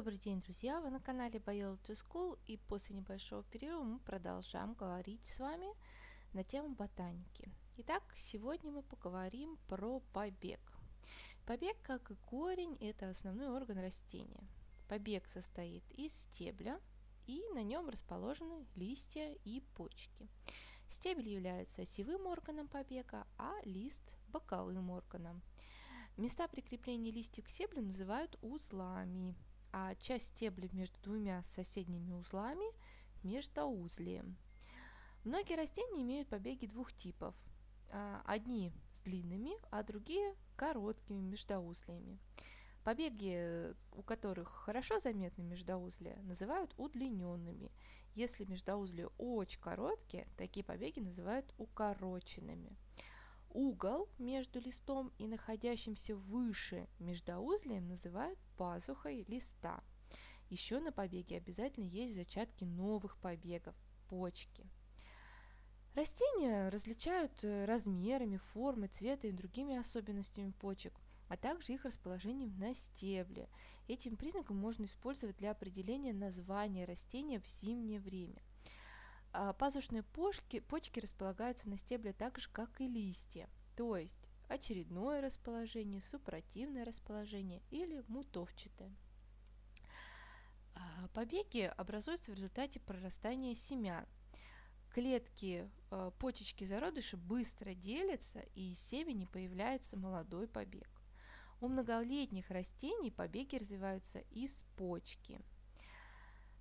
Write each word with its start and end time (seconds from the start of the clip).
Добрый 0.00 0.16
день, 0.16 0.40
друзья! 0.40 0.80
Вы 0.80 0.88
на 0.88 0.98
канале 0.98 1.40
Biology 1.40 1.92
School 1.92 2.38
и 2.46 2.56
после 2.56 2.96
небольшого 2.96 3.42
перерыва 3.42 3.82
мы 3.82 3.98
продолжаем 3.98 4.72
говорить 4.72 5.26
с 5.26 5.38
вами 5.38 5.66
на 6.32 6.42
тему 6.42 6.70
ботаники. 6.70 7.52
Итак, 7.76 8.02
сегодня 8.16 8.72
мы 8.72 8.82
поговорим 8.82 9.58
про 9.68 10.00
побег. 10.14 10.58
Побег, 11.44 11.76
как 11.82 12.10
и 12.10 12.14
корень, 12.14 12.78
это 12.80 13.10
основной 13.10 13.50
орган 13.50 13.78
растения. 13.78 14.42
Побег 14.88 15.28
состоит 15.28 15.84
из 15.90 16.14
стебля, 16.14 16.80
и 17.26 17.44
на 17.52 17.62
нем 17.62 17.90
расположены 17.90 18.66
листья 18.76 19.34
и 19.44 19.60
почки. 19.76 20.30
Стебель 20.88 21.28
является 21.28 21.82
осевым 21.82 22.26
органом 22.26 22.68
побега, 22.68 23.26
а 23.36 23.52
лист– 23.64 24.14
боковым 24.28 24.88
органом. 24.88 25.42
Места 26.16 26.48
прикрепления 26.48 27.12
листьев 27.12 27.44
к 27.44 27.50
стеблю 27.50 27.82
называют 27.82 28.38
узлами– 28.40 29.36
а 29.72 29.94
часть 29.96 30.28
стебля 30.28 30.68
между 30.72 30.96
двумя 31.02 31.42
соседними 31.42 32.12
узлами– 32.12 32.66
междоузлием. 33.22 34.36
Многие 35.24 35.56
растения 35.56 36.02
имеют 36.02 36.28
побеги 36.28 36.66
двух 36.66 36.92
типов. 36.92 37.34
А, 37.92 38.22
одни 38.24 38.72
с 38.92 39.00
длинными, 39.00 39.52
а 39.70 39.82
другие 39.82 40.34
короткими 40.56 41.20
междоузлиями. 41.20 42.18
Побеги, 42.84 43.74
у 43.92 44.02
которых 44.02 44.48
хорошо 44.48 45.00
заметны 45.00 45.42
междоузлия, 45.42 46.16
называют 46.22 46.72
удлиненными. 46.78 47.70
Если 48.14 48.44
междоузлия 48.44 49.08
очень 49.18 49.60
короткие, 49.60 50.26
такие 50.36 50.64
побеги 50.64 51.00
называют 51.00 51.52
укороченными. 51.58 52.76
Угол 53.52 54.08
между 54.18 54.60
листом 54.60 55.12
и 55.18 55.26
находящимся 55.26 56.14
выше 56.14 56.88
междоузлием 57.00 57.88
называют 57.88 58.38
пазухой 58.56 59.24
листа. 59.26 59.82
Еще 60.50 60.78
на 60.78 60.92
побеге 60.92 61.36
обязательно 61.36 61.84
есть 61.84 62.14
зачатки 62.14 62.64
новых 62.64 63.16
побегов– 63.18 63.74
почки. 64.08 64.66
Растения 65.94 66.68
различают 66.68 67.32
э, 67.42 67.64
размерами, 67.64 68.36
формой, 68.36 68.88
цветом 68.88 69.30
и 69.30 69.34
другими 69.34 69.76
особенностями 69.76 70.52
почек, 70.52 70.92
а 71.28 71.36
также 71.36 71.72
их 71.72 71.84
расположением 71.84 72.56
на 72.58 72.74
стебле. 72.74 73.48
Этим 73.88 74.16
признаком 74.16 74.56
можно 74.56 74.84
использовать 74.84 75.36
для 75.38 75.50
определения 75.50 76.12
названия 76.12 76.84
растения 76.84 77.40
в 77.40 77.48
зимнее 77.48 77.98
время. 77.98 78.40
А 79.32 79.52
пазушные 79.52 80.02
почки, 80.02 80.58
почки 80.60 80.98
располагаются 80.98 81.68
на 81.68 81.76
стебле 81.76 82.12
так 82.12 82.38
же, 82.38 82.48
как 82.50 82.80
и 82.80 82.88
листья, 82.88 83.48
то 83.76 83.96
есть 83.96 84.18
очередное 84.48 85.20
расположение, 85.20 86.00
супротивное 86.00 86.84
расположение 86.84 87.62
или 87.70 88.02
мутовчатое. 88.08 88.92
А, 90.74 91.08
побеги 91.14 91.72
образуются 91.76 92.32
в 92.32 92.34
результате 92.34 92.80
прорастания 92.80 93.54
семян. 93.54 94.04
Клетки 94.92 95.70
а, 95.92 96.10
почечки 96.10 96.64
зародыша 96.64 97.16
быстро 97.16 97.74
делятся, 97.74 98.40
и 98.56 98.72
из 98.72 98.80
семени 98.80 99.26
появляется 99.26 99.96
молодой 99.96 100.48
побег. 100.48 100.88
У 101.60 101.68
многолетних 101.68 102.50
растений 102.50 103.12
побеги 103.12 103.54
развиваются 103.54 104.18
из 104.32 104.64
почки– 104.76 105.40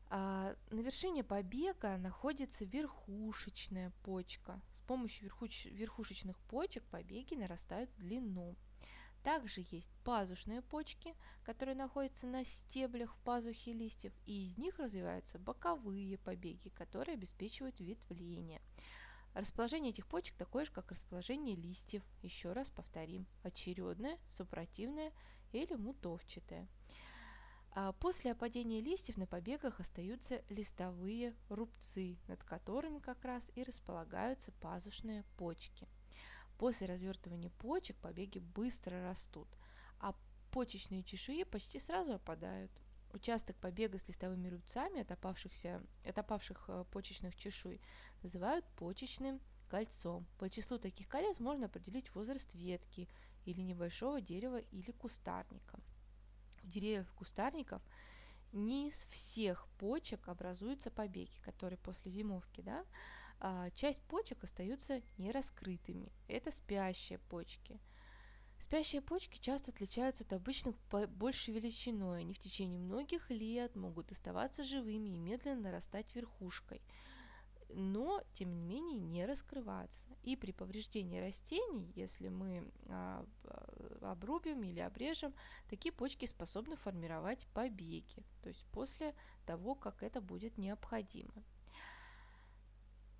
на 0.09 0.55
вершине 0.71 1.23
побега 1.23 1.97
находится 1.97 2.65
верхушечная 2.65 3.91
почка. 4.03 4.61
С 4.83 4.87
помощью 4.87 5.25
верхуч... 5.25 5.65
верхушечных 5.65 6.39
почек 6.41 6.83
побеги 6.85 7.35
нарастают 7.35 7.91
в 7.91 7.99
длину. 7.99 8.55
Также 9.23 9.65
есть 9.69 9.91
пазушные 10.03 10.61
почки, 10.61 11.13
которые 11.43 11.75
находятся 11.75 12.25
на 12.25 12.45
стеблях 12.45 13.13
в 13.13 13.19
пазухе 13.19 13.73
листьев, 13.73 14.13
и 14.25 14.47
из 14.47 14.57
них 14.57 14.79
развиваются 14.79 15.37
боковые 15.37 16.17
побеги, 16.17 16.69
которые 16.69 17.15
обеспечивают 17.15 17.79
ветвление. 17.79 18.61
Расположение 19.33 19.91
этих 19.91 20.07
почек 20.07 20.35
такое 20.37 20.65
же, 20.65 20.71
как 20.71 20.91
расположение 20.91 21.55
листьев. 21.55 22.01
Еще 22.23 22.51
раз 22.53 22.71
повторим. 22.71 23.27
Очередное, 23.43 24.17
супротивное 24.31 25.11
или 25.51 25.75
мутовчатое. 25.75 26.67
А 27.71 27.91
после 27.93 28.31
опадения 28.31 28.81
листьев 28.81 29.17
на 29.17 29.27
побегах 29.27 29.79
остаются 29.79 30.41
листовые 30.49 31.35
рубцы, 31.49 32.17
над 32.27 32.43
которыми 32.43 32.99
как 32.99 33.23
раз 33.23 33.51
и 33.55 33.63
располагаются 33.63 34.51
пазушные 34.53 35.23
почки. 35.37 35.87
После 36.57 36.87
развертывания 36.87 37.51
почек 37.51 37.95
побеги 37.97 38.39
быстро 38.39 39.01
растут, 39.03 39.47
а 39.99 40.15
почечные 40.51 41.03
чешуи 41.03 41.43
почти 41.43 41.79
сразу 41.79 42.13
опадают. 42.13 42.71
Участок 43.13 43.55
побега 43.55 43.97
с 43.97 44.07
листовыми 44.07 44.49
рубцами 44.49 45.01
от, 45.01 45.11
опавшихся, 45.11 45.81
от 46.05 46.17
опавших 46.17 46.65
э, 46.67 46.85
почечных 46.91 47.35
чешуй 47.35 47.81
называют 48.21 48.65
почечным 48.75 49.39
кольцом. 49.67 50.27
По 50.37 50.49
числу 50.49 50.77
таких 50.77 51.07
колец 51.07 51.39
можно 51.39 51.67
определить 51.67 52.13
возраст 52.13 52.53
ветки 52.53 53.07
или 53.45 53.61
небольшого 53.61 54.21
дерева 54.21 54.59
или 54.71 54.91
кустарника 54.91 55.79
деревьев 56.69 57.11
кустарников 57.13 57.81
не 58.51 58.89
из 58.89 59.05
всех 59.09 59.67
почек 59.77 60.27
образуются 60.27 60.89
побеги, 60.89 61.37
которые 61.43 61.77
после 61.77 62.11
зимовки, 62.11 62.61
да, 62.61 62.85
а 63.39 63.69
часть 63.71 64.01
почек 64.03 64.43
остаются 64.43 65.01
нераскрытыми. 65.17 66.11
Это 66.27 66.51
спящие 66.51 67.19
почки. 67.19 67.79
Спящие 68.59 69.01
почки 69.01 69.37
часто 69.39 69.71
отличаются 69.71 70.23
от 70.23 70.33
обычных 70.33 70.75
большей 71.09 71.53
величиной. 71.53 72.21
Они 72.21 72.33
в 72.33 72.39
течение 72.39 72.79
многих 72.79 73.29
лет 73.29 73.75
могут 73.75 74.11
оставаться 74.11 74.63
живыми 74.63 75.09
и 75.09 75.17
медленно 75.17 75.61
нарастать 75.61 76.13
верхушкой– 76.15 76.81
но, 77.69 78.21
тем 78.33 78.51
не 78.51 78.61
менее, 78.61 78.99
не 78.99 79.25
раскрываться. 79.25 80.07
И 80.23 80.35
при 80.35 80.51
повреждении 80.51 81.19
растений, 81.19 81.91
если 81.95 82.29
мы 82.29 82.71
а, 82.87 83.25
обрубим 84.01 84.63
или 84.63 84.79
обрежем, 84.79 85.33
такие 85.69 85.91
почки 85.91 86.25
способны 86.25 86.75
формировать 86.75 87.47
побеги, 87.53 88.23
то 88.41 88.49
есть 88.49 88.65
после 88.71 89.13
того, 89.45 89.75
как 89.75 90.03
это 90.03 90.21
будет 90.21 90.57
необходимо. 90.57 91.43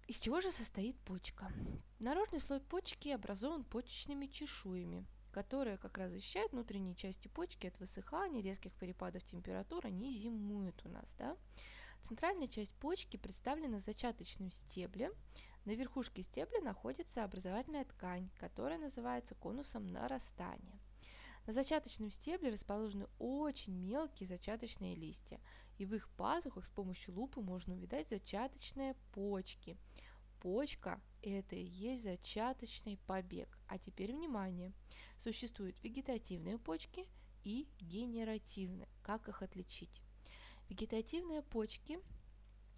Из 0.08 0.20
чего 0.20 0.42
же 0.42 0.52
состоит 0.52 0.98
почка? 1.02 1.52
Наружный 2.00 2.40
слой 2.40 2.60
почки 2.60 3.10
образован 3.10 3.64
почечными 3.64 4.26
чешуями, 4.26 5.06
которые 5.32 5.78
как 5.78 6.00
раз 6.00 6.12
защищают 6.12 6.52
внутренние 6.52 6.96
части 6.96 7.28
почки 7.28 7.68
от 7.68 7.80
высыхания, 7.80 8.42
резких 8.42 8.74
перепадов 8.74 9.24
температуры, 9.24 9.90
они 9.90 10.12
зимуют 10.18 10.82
у 10.84 10.90
нас, 10.90 11.14
да? 11.20 11.38
Центральная 12.02 12.48
часть 12.48 12.74
почки 12.76 13.18
представлена 13.18 13.80
зачаточным 13.80 14.52
стеблем. 14.52 15.12
На 15.66 15.72
верхушке 15.76 16.24
стебля 16.24 16.62
находится 16.62 17.24
образовательная 17.24 17.86
ткань, 17.86 18.30
которая 18.40 18.78
называется 18.78 19.36
конусом 19.36 19.88
нарастания. 19.88 20.80
На 21.46 21.54
зачаточном 21.54 22.12
стебле 22.12 22.52
расположены 22.52 23.08
очень 23.18 23.74
мелкие 23.74 24.28
зачаточные 24.28 24.96
листья, 24.96 25.40
и 25.78 25.86
в 25.86 25.96
их 25.96 26.10
пазухах 26.10 26.66
с 26.66 26.70
помощью 26.70 27.14
лупы 27.16 27.42
можно 27.42 27.74
увидеть 27.74 28.10
зачаточные 28.10 28.96
почки. 29.14 29.78
Почка– 30.42 31.02
это 31.22 31.56
и 31.56 31.64
есть 31.64 32.04
зачаточный 32.04 32.98
побег. 33.06 33.58
А 33.68 33.78
теперь 33.78 34.14
внимание! 34.14 34.74
Существуют 35.18 35.82
вегетативные 35.84 36.58
почки 36.58 37.06
и 37.44 37.68
генеративные. 37.80 38.88
Как 39.04 39.28
их 39.28 39.42
отличить? 39.42 40.02
Вегетативные 40.70 41.42
почки, 41.42 42.00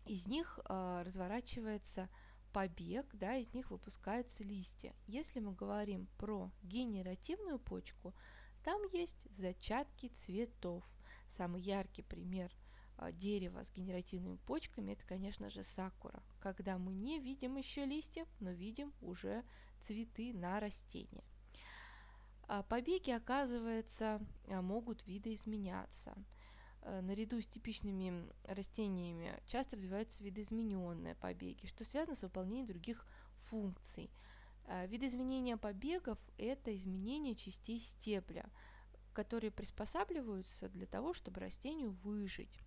из 0.05 0.25
них 0.25 0.59
э, 0.63 1.03
разворачивается 1.05 2.09
побег, 2.53 3.05
да, 3.13 3.35
из 3.35 3.53
них 3.53 3.69
выпускаются 3.69 4.45
листья. 4.45 4.93
Если 5.07 5.41
мы 5.41 5.53
говорим 5.53 6.07
про 6.17 6.51
генеративную 6.63 7.59
почку, 7.59 8.13
там 8.63 8.81
есть 8.93 9.27
зачатки 9.35 10.07
цветов. 10.07 10.85
Самый 11.27 11.59
яркий 11.59 12.01
пример 12.01 12.49
э, 12.97 13.11
дерева 13.11 13.61
с 13.61 13.71
генеративными 13.73 14.37
почками 14.37 14.93
это, 14.93 15.05
конечно 15.05 15.49
же, 15.49 15.61
сакура, 15.61 16.23
когда 16.39 16.77
мы 16.77 16.93
не 16.93 17.19
видим 17.19 17.57
еще 17.57 17.83
листьев, 17.83 18.27
но 18.39 18.51
видим 18.51 18.93
уже 19.01 19.43
цветы 19.81 20.33
на 20.33 20.61
растении. 20.61 21.25
А 22.47 22.63
побеги, 22.63 23.11
оказывается, 23.11 24.25
могут 24.47 25.05
видоизменяться– 25.05 26.15
Э, 26.25 26.40
наряду 27.01 27.41
с 27.41 27.47
типичными 27.47 28.27
растениями 28.45 29.39
часто 29.45 29.75
развиваются 29.75 30.23
видоизмененные 30.23 31.15
побеги, 31.15 31.67
что 31.67 31.83
связано 31.83 32.15
с 32.15 32.23
выполнением 32.23 32.67
других 32.67 33.05
функций. 33.37 34.09
Э, 34.65 34.87
Видоизменение 34.87 35.57
побегов– 35.57 36.17
это 36.37 36.75
изменение 36.75 37.35
частей 37.35 37.79
стебля, 37.79 38.49
которые 39.13 39.51
приспосабливаются 39.51 40.69
для 40.69 40.87
того, 40.87 41.13
чтобы 41.13 41.41
растению 41.41 41.91
выжить. 42.03 42.59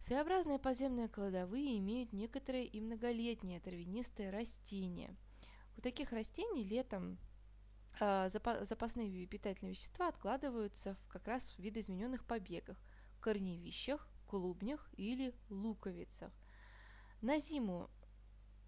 Своеобразные 0.00 0.58
подземные 0.58 1.08
кладовые 1.08 1.78
имеют 1.78 2.12
некоторые 2.12 2.66
и 2.66 2.80
многолетние 2.80 3.60
травянистые 3.60 4.30
растения. 4.30 5.16
У 5.78 5.80
таких 5.80 6.12
растений 6.12 6.62
летом 6.62 7.18
э, 8.00 8.28
запасные 8.28 9.26
питательные 9.26 9.72
вещества 9.72 10.08
откладываются 10.08 10.98
как 11.08 11.26
раз 11.26 11.54
в 11.54 11.58
видоизмененных 11.58 12.26
побегах– 12.26 12.76
корневищах, 13.24 14.06
клубнях 14.26 14.90
или 14.98 15.34
луковицах. 15.48 16.30
На 17.22 17.38
зиму 17.38 17.88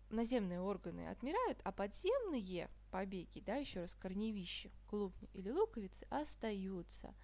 наземные 0.09 0.63
органы 0.63 1.09
отмирают, 1.09 1.61
а 1.63 1.73
подземные 1.73 2.71
побеги, 2.91 3.41
да, 3.41 3.57
еще 3.57 3.81
раз, 3.81 3.95
корневища, 3.95 4.71
клубни 4.89 5.29
или 5.35 5.51
луковицы 5.51 6.07
остаются. 6.09 7.15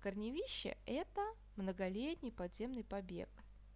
Корневище– 0.00 0.78
это 0.86 1.20
многолетний 1.56 2.30
подземный 2.30 2.84
побег, 2.84 3.28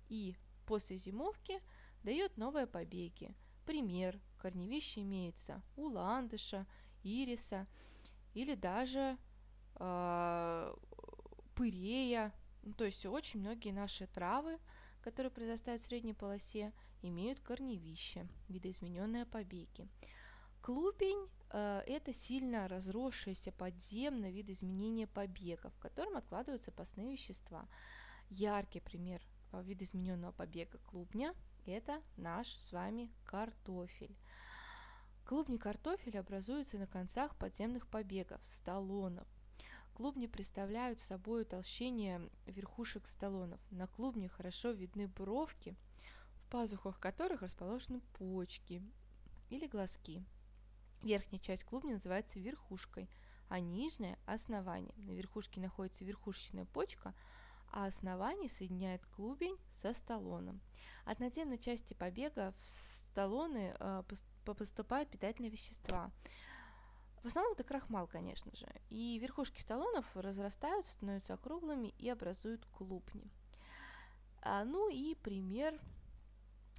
и 0.08 0.37
после 0.64 0.96
зимовки 0.96 1.60
дает 2.04 2.37
новые 2.37 2.69
побеги. 2.69 3.34
Пример– 3.66 4.20
корневище 4.38 5.00
имеется 5.00 5.60
у 5.75 5.88
ландыша, 5.88 6.69
ириса 7.02 7.66
или 8.32 8.54
даже 8.54 9.19
э, 9.75 10.75
пырея. 11.56 12.32
Ну, 12.62 12.73
то 12.75 12.85
есть 12.85 13.05
очень 13.06 13.41
многие 13.41 13.70
наши 13.70 14.06
травы, 14.06 14.59
которые 15.03 15.31
произрастают 15.31 15.82
в 15.82 15.85
средней 15.85 16.14
полосе, 16.14 16.73
имеют 17.03 17.41
корневище, 17.41 18.29
видоизмененные 18.49 19.26
побеги. 19.26 19.88
Клубень 20.61 21.29
э,– 21.50 21.82
это 21.87 22.12
сильно 22.12 22.69
разросшееся 22.69 23.50
подземное 23.50 24.31
видоизменение 24.31 25.09
побегов, 25.09 25.75
в 25.75 25.81
котором 25.81 26.17
откладываются 26.17 26.70
постные 26.70 27.11
вещества. 27.11 27.67
Яркий 28.31 28.79
пример 28.79 29.20
э, 29.53 29.61
видоизмененного 29.64 30.31
побега 30.31 30.79
клубня– 30.79 31.35
это 31.67 32.00
наш 32.17 32.47
с 32.49 32.70
вами 32.70 33.11
картофель. 33.25 34.17
Клубни 35.25 35.56
картофеля 35.56 36.20
образуются 36.20 36.79
на 36.79 36.87
концах 36.87 37.37
подземных 37.37 37.88
побегов– 37.88 38.41
столонов. 38.44 39.26
Клубни 39.94 40.27
представляют 40.27 41.00
собой 41.00 41.43
утолщение 41.43 42.29
верхушек 42.47 43.06
столонов. 43.06 43.61
На 43.71 43.87
клубне 43.87 44.29
хорошо 44.29 44.71
видны 44.71 45.06
бровки, 45.06 45.77
в 46.35 46.50
пазухах 46.50 46.99
которых 46.99 47.43
расположены 47.43 48.00
почки 48.19 48.83
или 49.50 49.67
глазки. 49.67 50.25
Верхняя 51.03 51.41
часть 51.41 51.65
клубня 51.65 51.94
называется 51.94 52.41
верхушкой, 52.41 53.09
а 53.49 53.61
нижняя– 53.61 54.19
основание. 54.27 54.94
На 54.97 55.11
верхушке 55.11 55.61
находится 55.61 56.05
верхушечная 56.05 56.65
почка, 56.65 57.15
а 57.71 57.87
основание 57.87 58.49
соединяет 58.49 59.05
клубень 59.06 59.59
со 59.73 59.93
столоном. 59.93 60.61
От 61.05 61.21
надземной 61.21 61.59
части 61.59 61.93
побега 61.93 62.55
в 62.61 62.67
столоны 62.67 63.75
э, 63.79 64.03
поступают 64.45 65.11
питательные 65.11 65.50
вещества. 65.50 66.11
В 67.23 67.27
основном 67.27 67.53
это 67.53 67.63
крахмал, 67.63 68.09
конечно 68.09 68.55
же. 68.57 68.67
И 68.91 69.19
верхушки 69.21 69.61
столонов 69.61 70.05
разрастаются, 70.15 70.93
становятся 70.93 71.35
округлыми 71.35 71.95
и 71.99 72.09
образуют 72.09 72.65
клубни. 72.67 73.31
А, 74.43 74.65
ну 74.65 74.91
и 74.91 75.15
пример 75.15 75.79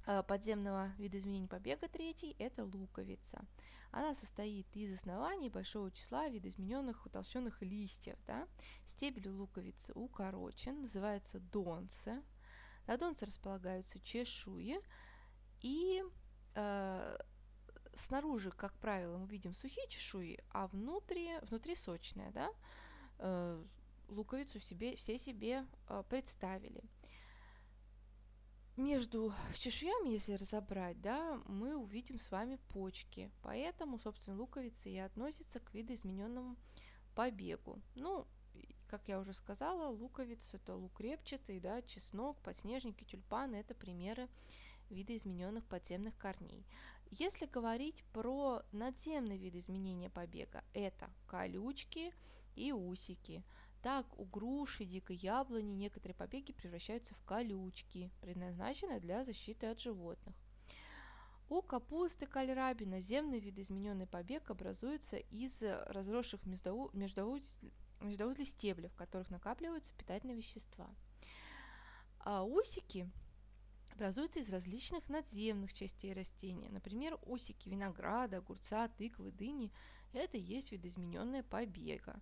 а, 0.06 0.22
подземного 0.22 0.92
видоизменения 0.98 1.48
побега 1.48 1.88
третий– 1.88 2.36
это 2.38 2.64
луковица. 2.64 3.42
Она 3.90 4.12
состоит 4.12 4.66
из 4.76 4.92
оснований 4.92 5.48
большого 5.48 5.90
числа 5.90 6.28
видоизмененных 6.28 7.06
утолщенных 7.06 7.62
листьев. 7.62 8.18
Да? 8.26 8.46
Стебель 8.84 9.28
у 9.28 9.36
луковицы 9.36 9.92
укорочен, 9.94 10.82
называется 10.82 11.40
донце. 11.40 12.22
На 12.86 12.98
донце 12.98 13.24
располагаются 13.24 13.98
чешуи, 14.00 14.78
и 15.62 16.02
э, 16.54 17.16
снаружи, 17.96 18.50
как 18.50 18.74
правило, 18.74 19.18
мы 19.18 19.26
видим 19.26 19.54
сухие 19.54 19.86
чешуи, 19.88 20.38
а 20.50 20.66
внутри, 20.68 21.30
внутри 21.42 21.76
сочные. 21.76 22.30
Да? 22.30 22.50
Э, 23.18 23.64
луковицу 24.08 24.60
себе, 24.60 24.96
все 24.96 25.18
себе 25.18 25.66
э, 25.88 26.02
представили 26.08 26.82
между 28.76 29.32
чешуями, 29.54 30.10
если 30.10 30.34
разобрать, 30.34 31.00
да, 31.00 31.40
мы 31.46 31.76
увидим 31.76 32.18
с 32.18 32.30
вами 32.30 32.58
почки. 32.72 33.30
Поэтому, 33.42 33.98
собственно, 33.98 34.36
луковица 34.36 34.88
и 34.88 34.96
относится 34.96 35.60
к 35.60 35.72
видоизмененному 35.74 36.56
побегу. 37.14 37.80
Ну, 37.94 38.26
как 38.88 39.08
я 39.08 39.20
уже 39.20 39.32
сказала, 39.32 39.88
луковица 39.88 40.56
это 40.56 40.74
лук 40.74 41.00
репчатый, 41.00 41.60
да, 41.60 41.82
чеснок, 41.82 42.36
подснежники, 42.42 43.04
тюльпаны– 43.04 43.56
это 43.56 43.74
примеры 43.74 44.28
видоизмененных 44.90 45.64
подземных 45.66 46.16
корней. 46.18 46.66
Если 47.10 47.46
говорить 47.46 48.04
про 48.12 48.62
надземные 48.72 49.38
виды 49.38 49.58
изменения 49.58 50.10
побега, 50.10 50.64
это 50.72 51.10
колючки 51.26 52.12
и 52.56 52.72
усики– 52.72 53.44
так, 53.84 54.18
у 54.18 54.24
груши, 54.24 54.86
дикой 54.86 55.16
яблони 55.16 55.74
некоторые 55.74 56.14
побеги 56.14 56.54
превращаются 56.54 57.14
в 57.14 57.22
колючки, 57.24 58.10
предназначенные 58.22 58.98
для 58.98 59.26
защиты 59.26 59.66
от 59.66 59.78
животных. 59.78 60.34
У 61.50 61.60
капусты 61.60 62.24
кальраби 62.24 62.84
наземный 62.84 63.40
видоизмененный 63.40 64.06
побег 64.06 64.50
образуется 64.50 65.18
из 65.18 65.62
разросших 65.62 66.46
междоузлей 66.46 68.46
стеблей, 68.46 68.88
в 68.88 68.94
которых 68.94 69.28
накапливаются 69.28 69.92
питательные 69.92 70.38
вещества. 70.38 70.88
А 72.20 72.42
усики 72.42 73.10
образуются 73.94 74.40
из 74.40 74.48
различных 74.48 75.08
надземных 75.08 75.72
частей 75.72 76.12
растения. 76.12 76.70
Например, 76.70 77.18
усики 77.22 77.68
винограда, 77.68 78.38
огурца, 78.38 78.88
тыквы, 78.88 79.30
дыни– 79.30 79.72
это 80.12 80.36
и 80.36 80.40
есть 80.40 80.72
видоизмененная 80.72 81.42
побега. 81.42 82.20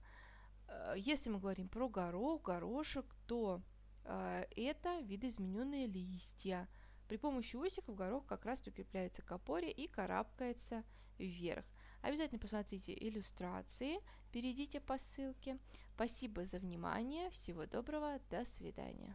Э, 0.68 0.94
если 0.96 1.30
мы 1.30 1.38
говорим 1.38 1.68
про 1.68 1.88
горох, 1.88 2.42
горошек, 2.42 3.06
то 3.26 3.62
э, 4.04 4.44
это 4.56 5.00
видоизмененные 5.00 5.86
листья. 5.86 6.68
При 7.08 7.16
помощи 7.16 7.56
усиков 7.56 7.94
горох 7.94 8.26
как 8.26 8.44
раз 8.44 8.60
прикрепляется 8.60 9.22
к 9.22 9.32
опоре 9.32 9.70
и 9.70 9.86
карабкается 9.86 10.84
вверх. 11.18 11.64
Обязательно 12.00 12.38
посмотрите 12.38 12.94
иллюстрации, 12.94 13.98
перейдите 14.32 14.80
по 14.80 14.98
ссылке. 14.98 15.58
Спасибо 15.94 16.44
за 16.44 16.58
внимание, 16.58 17.30
всего 17.30 17.66
доброго, 17.66 18.18
до 18.30 18.44
свидания. 18.44 19.14